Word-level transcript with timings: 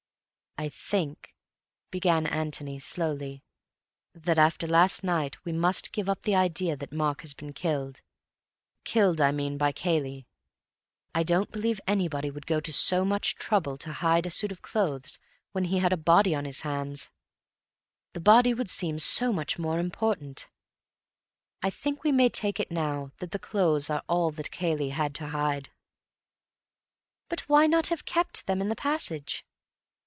"I 0.57 0.69
think," 0.69 1.33
began 1.89 2.27
Antony 2.27 2.77
slowly, 2.77 3.41
"that 4.13 4.37
after 4.37 4.67
last 4.67 5.03
night 5.03 5.43
we 5.43 5.51
must 5.51 5.91
give 5.91 6.07
up 6.07 6.21
the 6.21 6.35
idea 6.35 6.75
that 6.75 6.91
Mark 6.93 7.21
has 7.21 7.33
been 7.33 7.51
killed; 7.51 8.01
killed, 8.83 9.19
I 9.19 9.31
mean, 9.31 9.57
by 9.57 9.71
Cayley. 9.71 10.27
I 11.15 11.23
don't 11.23 11.51
believe 11.51 11.81
anybody 11.87 12.29
would 12.29 12.45
go 12.45 12.59
to 12.59 12.71
so 12.71 13.03
much 13.03 13.33
trouble 13.37 13.75
to 13.77 13.91
hide 13.91 14.27
a 14.27 14.29
suit 14.29 14.51
of 14.51 14.61
clothes 14.61 15.17
when 15.53 15.63
he 15.63 15.79
had 15.79 15.93
a 15.93 15.97
body 15.97 16.35
on 16.35 16.45
his 16.45 16.61
hands. 16.61 17.09
The 18.13 18.21
body 18.21 18.53
would 18.53 18.69
seem 18.69 18.99
so 18.99 19.33
much 19.33 19.57
more 19.57 19.79
important. 19.79 20.47
I 21.63 21.71
think 21.71 22.03
we 22.03 22.11
may 22.11 22.29
take 22.29 22.59
it 22.59 22.69
now 22.69 23.13
that 23.17 23.31
the 23.31 23.39
clothes 23.39 23.89
are 23.89 24.03
all 24.07 24.29
that 24.31 24.51
Cayley 24.51 24.89
had 24.89 25.15
to 25.15 25.29
hide." 25.29 25.71
"But 27.29 27.49
why 27.49 27.65
not 27.65 27.87
have 27.87 28.05
kept 28.05 28.45
them 28.45 28.61
in 28.61 28.67
the 28.69 28.75
passage?" 28.75 29.43